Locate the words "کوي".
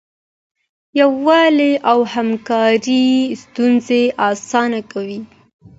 4.91-5.19